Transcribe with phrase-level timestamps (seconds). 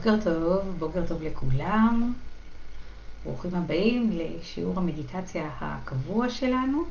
[0.00, 2.12] בוקר טוב, בוקר טוב לכולם.
[3.24, 6.84] ברוכים הבאים לשיעור המדיטציה הקבוע שלנו,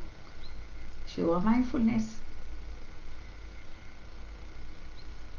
[1.06, 2.20] שיעור המיינדפולנס.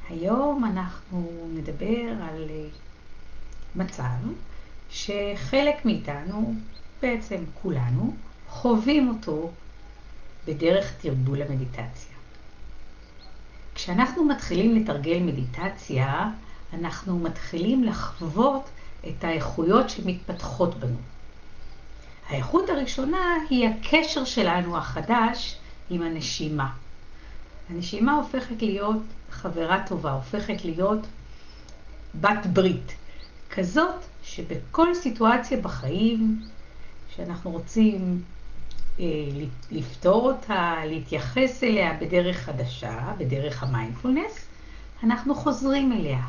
[0.10, 2.50] היום אנחנו נדבר על
[3.76, 4.20] מצב
[4.90, 6.56] שחלק מאיתנו,
[7.02, 8.16] בעצם כולנו,
[8.48, 9.52] חווים אותו
[10.48, 12.16] בדרך תרגול המדיטציה.
[13.76, 16.32] כשאנחנו מתחילים לתרגל מדיטציה,
[16.74, 18.70] אנחנו מתחילים לחוות
[19.08, 20.98] את האיכויות שמתפתחות בנו.
[22.30, 25.58] האיכות הראשונה היא הקשר שלנו החדש
[25.90, 26.70] עם הנשימה.
[27.70, 31.08] הנשימה הופכת להיות חברה טובה, הופכת להיות
[32.22, 32.96] בת ברית,
[33.50, 36.42] כזאת שבכל סיטואציה בחיים
[37.16, 38.22] שאנחנו רוצים
[39.00, 39.06] אה,
[39.72, 44.46] לפתור אותה, להתייחס אליה בדרך חדשה, בדרך המיינדפולנס,
[45.04, 46.22] אנחנו חוזרים אליה.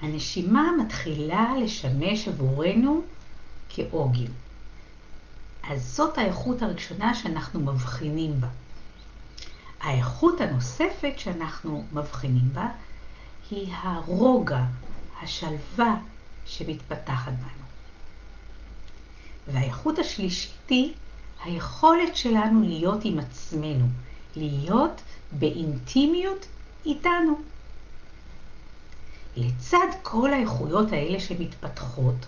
[0.00, 3.02] הנשימה מתחילה לשמש עבורנו
[3.68, 4.30] כאוגים.
[5.70, 8.48] אז זאת האיכות הראשונה שאנחנו מבחינים בה.
[9.80, 12.68] האיכות הנוספת שאנחנו מבחינים בה
[13.50, 14.64] היא הרוגע,
[15.22, 15.96] השלווה
[16.46, 17.64] שמתפתחת בנו.
[19.46, 20.94] והאיכות השלישית היא
[21.44, 23.86] היכולת שלנו להיות עם עצמנו,
[24.36, 25.02] להיות
[25.32, 26.46] באינטימיות
[26.86, 27.40] איתנו.
[29.36, 32.26] לצד כל האיכויות האלה שמתפתחות,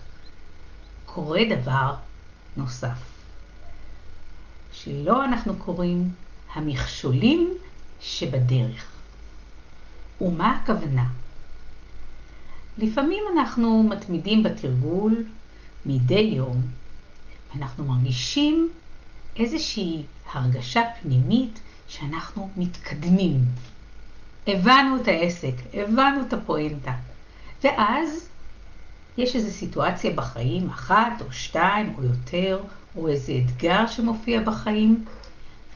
[1.05, 1.95] קורה דבר
[2.57, 2.97] נוסף,
[4.73, 6.11] שלא אנחנו קוראים
[6.53, 7.53] המכשולים
[8.01, 8.85] שבדרך.
[10.21, 11.07] ומה הכוונה?
[12.77, 15.25] לפעמים אנחנו מתמידים בתרגול
[15.85, 16.61] מדי יום,
[17.53, 18.69] ואנחנו מרגישים
[19.35, 23.45] איזושהי הרגשה פנימית שאנחנו מתקדמים,
[24.47, 26.91] הבנו את העסק, הבנו את הפואנטה.
[27.63, 28.29] ואז
[29.17, 32.59] יש איזו סיטואציה בחיים, אחת או שתיים או יותר,
[32.95, 35.05] או איזה אתגר שמופיע בחיים,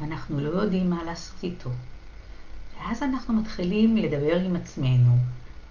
[0.01, 1.69] ואנחנו לא יודעים מה לעשות איתו.
[2.77, 5.17] ואז אנחנו מתחילים לדבר עם עצמנו,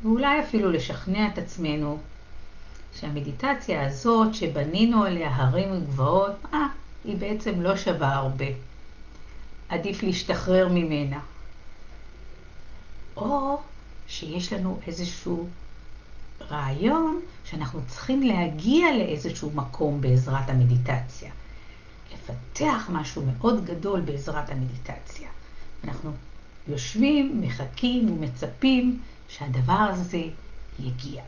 [0.03, 1.99] ואולי אפילו לשכנע את עצמנו
[2.95, 6.67] שהמדיטציה הזאת שבנינו עליה הרים וגבעות, אה,
[7.05, 8.47] היא בעצם לא שווה הרבה.
[9.69, 11.19] עדיף להשתחרר ממנה.
[13.17, 13.61] או
[14.09, 15.49] שיש לנו איזשהו
[16.51, 21.31] רעיון שאנחנו צריכים להגיע לאיזשהו מקום בעזרת המדיטציה.
[22.15, 25.29] לפתח משהו מאוד גדול בעזרת המדיטציה.
[25.85, 26.13] אנחנו
[26.69, 30.23] יושבים, מחכים ומצפים שהדבר הזה
[30.79, 31.23] יגיע.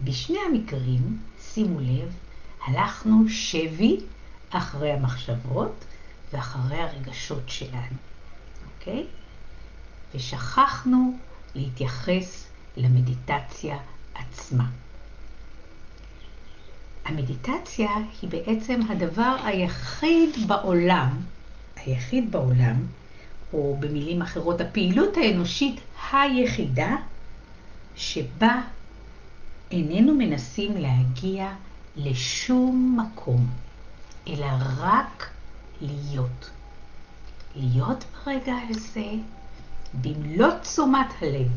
[0.00, 2.14] בשני המקרים, שימו לב,
[2.66, 4.00] הלכנו שבי
[4.50, 5.84] אחרי המחשבות
[6.32, 7.96] ואחרי הרגשות שלנו,
[8.66, 9.06] אוקיי?
[10.14, 11.16] ושכחנו
[11.54, 12.46] להתייחס
[12.76, 13.76] למדיטציה
[14.14, 14.66] עצמה.
[17.04, 17.90] המדיטציה
[18.22, 21.20] היא בעצם הדבר היחיד בעולם,
[21.76, 22.86] היחיד בעולם,
[23.52, 25.80] או במילים אחרות, הפעילות האנושית
[26.12, 26.96] היחידה,
[27.96, 28.62] שבה
[29.70, 31.52] איננו מנסים להגיע
[31.96, 33.46] לשום מקום,
[34.28, 34.46] אלא
[34.78, 35.30] רק
[35.80, 36.50] להיות.
[37.56, 39.10] להיות ברגע הזה
[40.00, 41.48] במלוא תשומת הלב,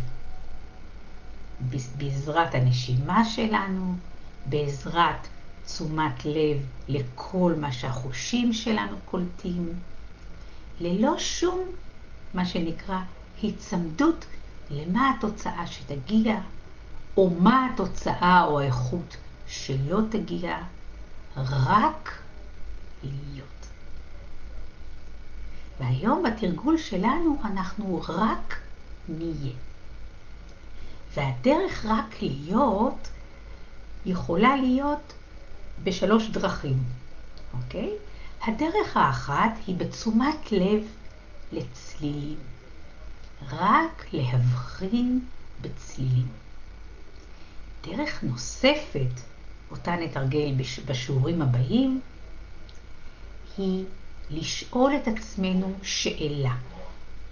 [1.98, 3.96] בעזרת הנשימה שלנו,
[4.46, 5.28] בעזרת
[5.66, 9.74] תשומת לב לכל מה שהחושים שלנו קולטים,
[10.80, 11.66] ללא שום,
[12.34, 13.00] מה שנקרא,
[13.42, 14.26] היצמדות
[14.70, 16.40] למה התוצאה שתגיע,
[17.18, 19.18] או מה התוצאה או האיכות
[19.48, 20.58] שלא תגיע,
[21.38, 22.20] רק
[23.04, 23.59] להיות.
[25.80, 28.60] והיום בתרגול שלנו אנחנו רק
[29.10, 29.54] נהיה.
[31.14, 33.10] והדרך רק להיות
[34.06, 35.14] יכולה להיות
[35.84, 36.84] בשלוש דרכים,
[37.54, 37.92] אוקיי?
[38.42, 40.84] הדרך האחת היא בתשומת לב
[41.52, 42.38] לצלילים.
[43.50, 45.20] רק להבחין
[45.62, 46.28] בצלילים.
[47.84, 49.22] דרך נוספת,
[49.72, 50.54] אותה נתרגל
[50.86, 52.02] בשיעורים הבאים,
[53.58, 53.86] היא
[54.32, 56.56] לשאול את עצמנו שאלה,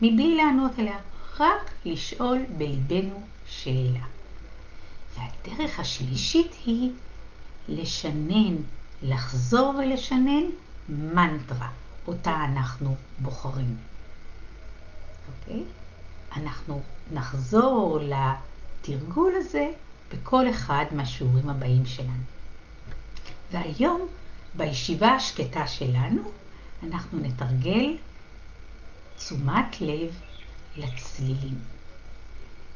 [0.01, 0.97] מבלי לענות עליה,
[1.39, 4.05] רק לשאול בליבנו שאלה.
[5.15, 6.91] והדרך השלישית היא
[7.69, 8.55] לשנן,
[9.03, 10.43] לחזור ולשנן
[10.89, 11.69] מנטרה,
[12.07, 13.77] אותה אנחנו בוחרים.
[15.27, 15.63] אוקיי?
[16.35, 16.81] אנחנו
[17.13, 19.69] נחזור לתרגול הזה
[20.13, 22.23] בכל אחד מהשיעורים הבאים שלנו.
[23.51, 24.07] והיום,
[24.55, 26.21] בישיבה השקטה שלנו,
[26.83, 27.97] אנחנו נתרגל
[29.17, 30.19] תשומת לב
[30.77, 31.59] לצלילים.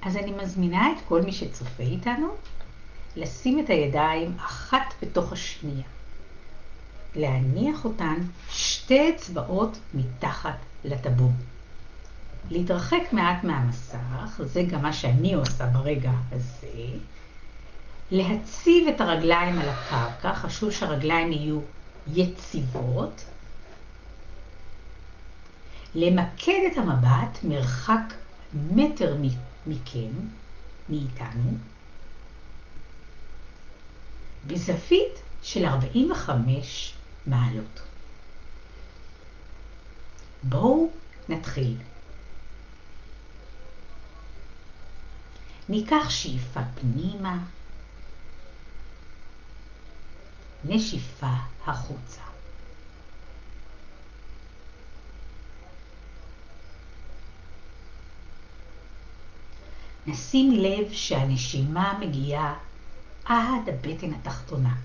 [0.01, 2.27] אז אני מזמינה את כל מי שצופה איתנו
[3.15, 5.87] לשים את הידיים אחת בתוך השנייה.
[7.15, 8.15] להניח אותן
[8.49, 11.31] שתי אצבעות מתחת לטבור.
[12.49, 16.67] להתרחק מעט מהמסך, זה גם מה שאני עושה ברגע הזה.
[18.11, 21.59] להציב את הרגליים על הקרקע, חשוב שהרגליים יהיו
[22.07, 23.25] יציבות.
[25.95, 28.13] למקד את המבט מרחק
[28.53, 29.17] מטר
[29.67, 30.11] מכם,
[30.89, 31.57] מאיתנו,
[34.47, 36.93] בזווית של 45
[37.25, 37.81] מעלות.
[40.43, 40.89] בואו
[41.29, 41.77] נתחיל.
[45.69, 47.37] ניקח שאיפה פנימה,
[50.63, 51.33] נשיפה
[51.65, 52.21] החוצה.
[60.07, 62.57] נשים לב שהנשימה מגיעה
[63.25, 64.75] עד הבטן התחתונה.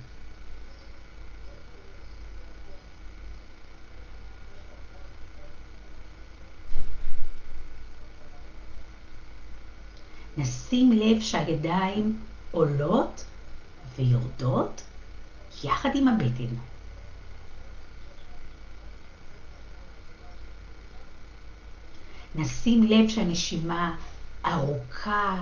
[10.36, 12.20] נשים לב שהידיים
[12.50, 13.24] עולות
[13.96, 14.82] ויורדות
[15.64, 16.54] יחד עם הבטן.
[22.34, 23.96] נשים לב שהנשימה
[24.46, 25.37] ארוכה,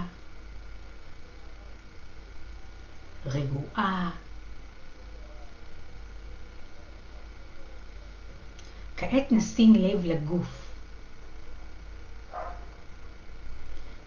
[3.26, 4.10] רגועה.
[8.96, 10.46] כעת נשים לב לגוף.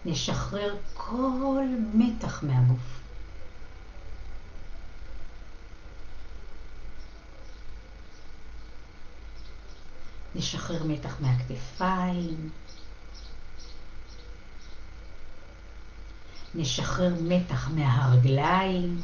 [0.05, 2.99] נשחרר כל מתח מהגוף.
[10.35, 12.49] נשחרר מתח מהכתפיים.
[16.57, 19.01] נשחרר מתח מהרגליים.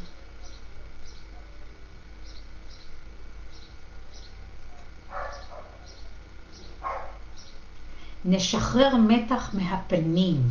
[8.24, 10.48] נשחרר מתח מהפנים.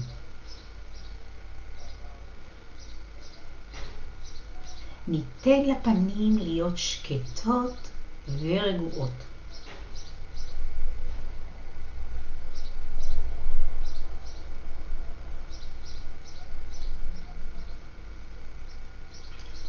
[5.08, 7.90] ניתן לפנים להיות שקטות
[8.40, 9.33] ורגועות.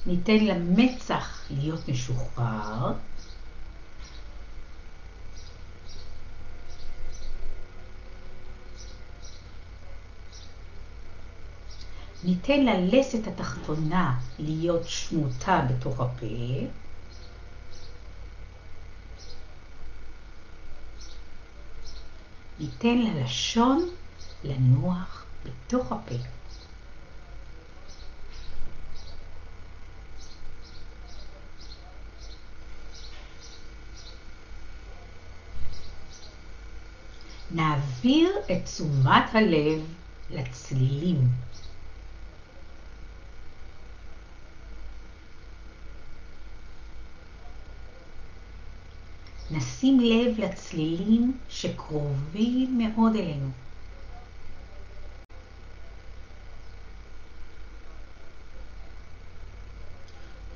[0.06, 2.93] ניתן למצח להיות משוחרר.
[12.25, 16.27] ניתן ללסת התחתונה להיות שמוטה בתוך הפה.
[22.59, 23.89] ניתן ללשון
[24.45, 26.15] לנוח בתוך הפה.
[38.04, 39.94] נעביר את תשומת הלב
[40.30, 41.16] לצלילים.
[49.50, 53.50] נשים לב לצלילים שקרובים מאוד אלינו.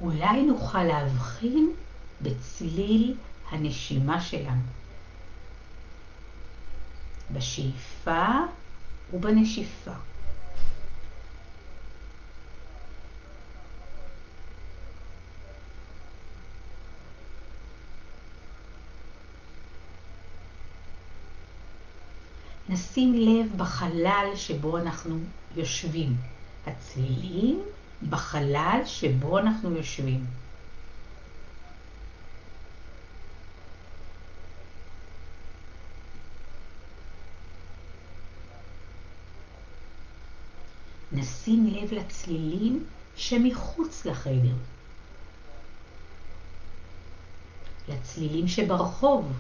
[0.01, 1.73] אולי נוכל להבחין
[2.21, 3.17] בצליל
[3.51, 4.88] הנשימה שלנו.
[7.33, 8.27] בשאיפה
[9.13, 9.93] ובנשיפה.
[22.69, 25.19] נשים לב בחלל שבו אנחנו
[25.57, 26.17] יושבים.
[26.67, 27.63] הצלילים
[28.11, 30.25] בחלל שבו אנחנו יושבים.
[41.49, 42.85] נשים לב לצלילים
[43.17, 44.55] שמחוץ לחדר.
[47.89, 49.33] לצלילים שברחוב.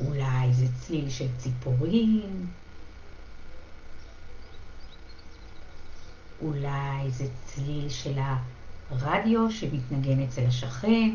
[0.00, 2.46] אולי זה צליל של ציפורים,
[6.40, 8.18] אולי זה צליל של
[8.90, 11.10] הרדיו שמתנגן אצל השכן.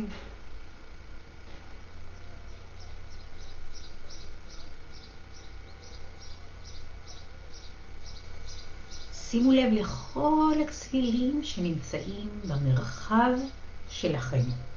[9.14, 13.32] שימו לב לכל הצלילים שנמצאים במרחב
[13.90, 14.71] שלכם.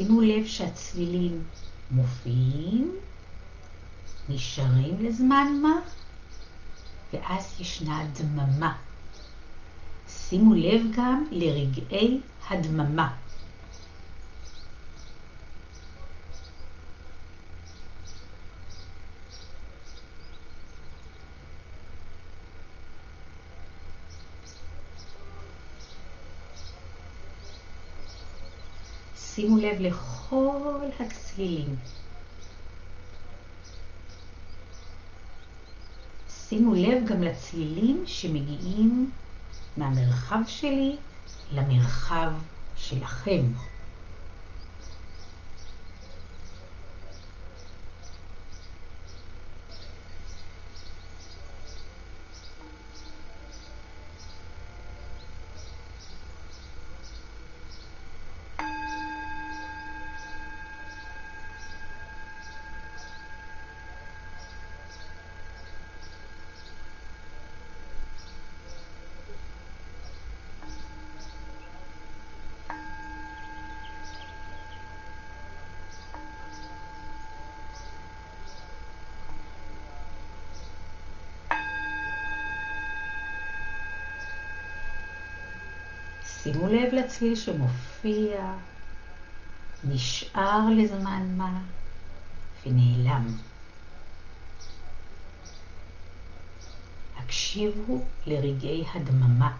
[0.00, 1.42] שימו לב שהצלילים
[1.90, 2.96] מופיעים,
[4.28, 5.80] נשארים לזמן מה,
[7.12, 8.76] ואז ישנה דממה.
[10.08, 13.16] שימו לב גם לרגעי הדממה.
[29.34, 31.76] שימו לב לכל הצלילים.
[36.28, 39.10] שימו לב גם לצלילים שמגיעים
[39.76, 40.96] מהמרחב שלי
[41.52, 42.32] למרחב
[42.76, 43.42] שלכם.
[86.42, 88.56] שימו לב לצליל שמופיע,
[89.84, 91.62] נשאר לזמן מה
[92.66, 93.26] ונעלם.
[97.16, 99.56] הקשיבו לרגעי הדממה.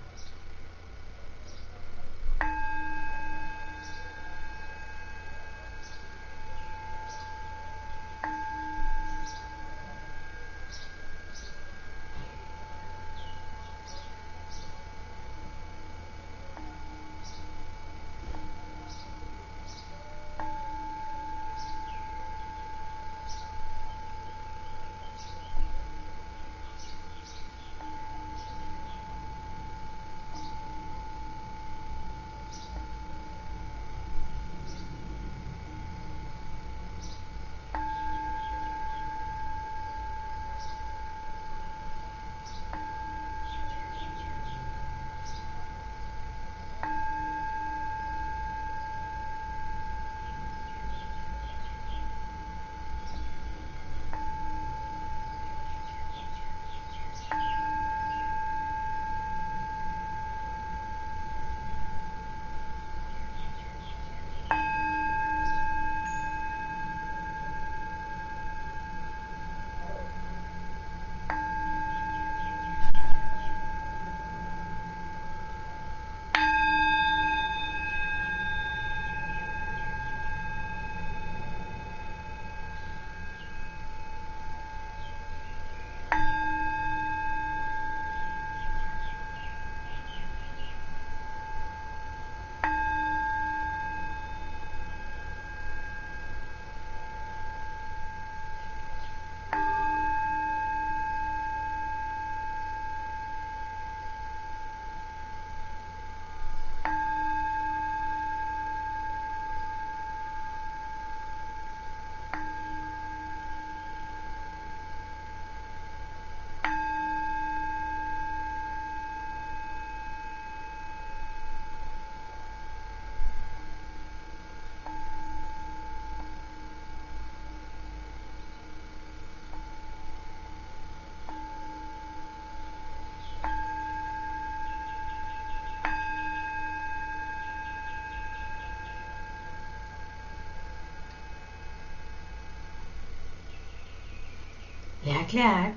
[145.10, 145.72] לאט לאט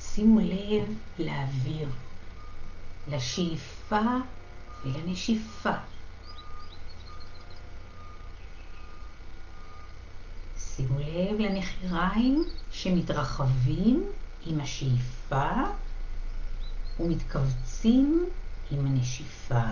[0.00, 1.88] שימו לב לאוויר,
[3.08, 4.00] לשאיפה
[4.84, 5.72] ולנשיפה.
[10.58, 14.04] שימו לב לנחיריים שמתרחבים
[14.46, 15.50] עם השאיפה
[17.00, 18.26] ומתכווצים
[18.70, 19.64] עם הנשיפה.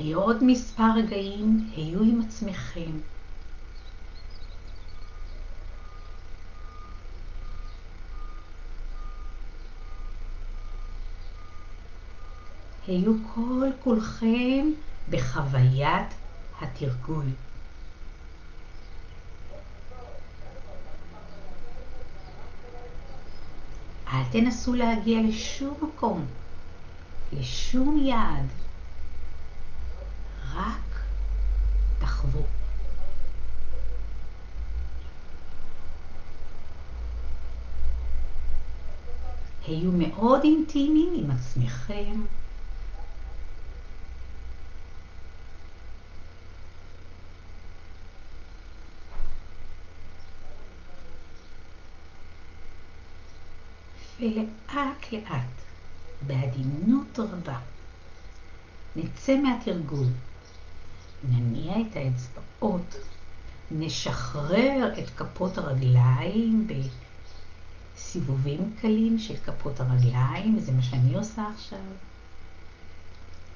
[0.00, 2.90] לעוד מספר רגעים היו עם עצמכם.
[12.92, 14.70] היו כל כולכם
[15.10, 16.14] בחוויית
[16.60, 17.26] התרגול.
[24.08, 26.26] אל תנסו להגיע לשום מקום,
[27.32, 28.46] לשום יעד.
[30.54, 31.00] רק
[31.98, 32.42] תחוו.
[39.66, 42.20] היו מאוד אינטימיים עם עצמכם.
[54.22, 55.62] ולאט לאט,
[56.26, 57.58] בעדינות רבה,
[58.96, 60.06] נצא מהתרגול,
[61.28, 62.96] נניע את האצבעות,
[63.70, 66.68] נשחרר את כפות הרגליים
[67.96, 71.78] בסיבובים קלים של כפות הרגליים, זה מה שאני עושה עכשיו.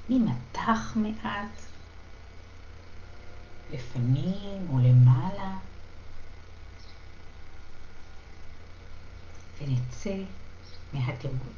[0.09, 1.61] נימתח מעט,
[3.73, 5.57] לפנים או למעלה,
[9.61, 10.15] ונצא
[10.93, 11.53] מהתרגול.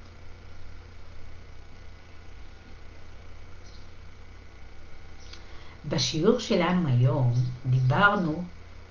[5.89, 7.33] בשיעור שלנו היום
[7.65, 8.43] דיברנו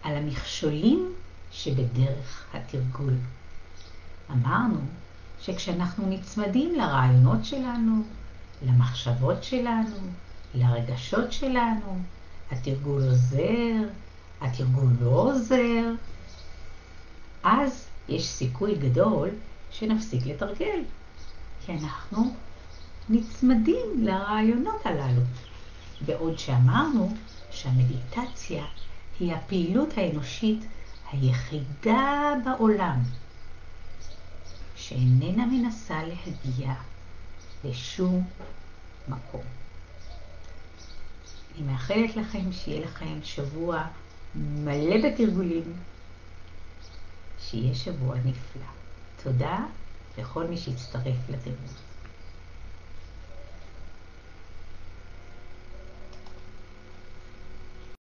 [0.02, 1.12] על המכשולים
[1.52, 3.14] שבדרך התרגול.
[4.30, 4.80] אמרנו
[5.40, 8.02] שכשאנחנו נצמדים לרעיונות שלנו,
[8.66, 9.96] למחשבות שלנו,
[10.54, 11.98] לרגשות שלנו,
[12.50, 13.88] התרגול עוזר,
[14.40, 15.92] התרגול לא עוזר,
[17.42, 19.28] אז יש סיכוי גדול
[19.70, 20.80] שנפסיק לתרגל,
[21.66, 22.34] כי אנחנו
[23.08, 25.22] נצמדים לרעיונות הללו.
[26.06, 27.14] בעוד שאמרנו
[27.50, 28.64] שהמדיטציה
[29.20, 30.60] היא הפעילות האנושית
[31.12, 33.02] היחידה בעולם
[34.76, 36.74] שאיננה מנסה להגיע
[37.64, 38.24] לשום
[39.08, 39.42] מקום.
[41.54, 43.84] אני מאחלת לכם שיהיה לכם שבוע
[44.34, 45.72] מלא בתרגולים,
[47.38, 48.77] שיהיה שבוע נפלא.
[49.22, 49.66] תודה
[50.18, 51.87] לכל מי שהצטרף לתרגול.